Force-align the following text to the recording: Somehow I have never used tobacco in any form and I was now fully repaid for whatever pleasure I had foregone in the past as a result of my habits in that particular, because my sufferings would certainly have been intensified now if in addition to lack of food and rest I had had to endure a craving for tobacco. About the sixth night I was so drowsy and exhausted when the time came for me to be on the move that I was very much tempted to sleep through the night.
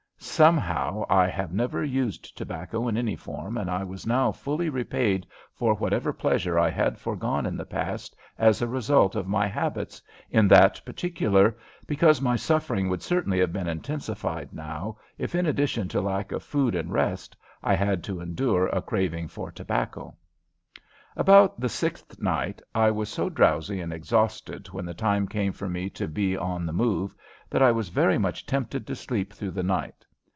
Somehow 0.23 1.03
I 1.09 1.27
have 1.27 1.51
never 1.51 1.83
used 1.83 2.37
tobacco 2.37 2.87
in 2.87 2.95
any 2.95 3.15
form 3.15 3.57
and 3.57 3.69
I 3.71 3.83
was 3.83 4.05
now 4.07 4.31
fully 4.31 4.69
repaid 4.69 5.25
for 5.51 5.73
whatever 5.73 6.13
pleasure 6.13 6.57
I 6.59 6.69
had 6.69 6.97
foregone 6.99 7.45
in 7.47 7.57
the 7.57 7.65
past 7.65 8.15
as 8.37 8.61
a 8.61 8.67
result 8.67 9.15
of 9.15 9.27
my 9.27 9.47
habits 9.47 10.01
in 10.29 10.47
that 10.49 10.83
particular, 10.85 11.57
because 11.87 12.21
my 12.21 12.35
sufferings 12.35 12.89
would 12.89 13.01
certainly 13.01 13.39
have 13.39 13.51
been 13.51 13.67
intensified 13.67 14.53
now 14.53 14.97
if 15.17 15.33
in 15.35 15.45
addition 15.47 15.87
to 15.89 16.01
lack 16.01 16.31
of 16.31 16.43
food 16.43 16.75
and 16.75 16.91
rest 16.93 17.35
I 17.63 17.73
had 17.75 17.87
had 17.87 18.03
to 18.05 18.21
endure 18.21 18.67
a 18.67 18.81
craving 18.81 19.27
for 19.27 19.51
tobacco. 19.51 20.15
About 21.15 21.59
the 21.59 21.69
sixth 21.69 22.21
night 22.21 22.61
I 22.75 22.89
was 22.91 23.09
so 23.09 23.27
drowsy 23.27 23.81
and 23.81 23.91
exhausted 23.91 24.67
when 24.69 24.85
the 24.85 24.93
time 24.93 25.27
came 25.27 25.51
for 25.51 25.67
me 25.67 25.89
to 25.91 26.07
be 26.07 26.37
on 26.37 26.65
the 26.67 26.73
move 26.73 27.15
that 27.49 27.61
I 27.63 27.71
was 27.71 27.89
very 27.89 28.17
much 28.19 28.45
tempted 28.45 28.85
to 28.87 28.95
sleep 28.95 29.33
through 29.33 29.51
the 29.51 29.61
night. 29.63 30.05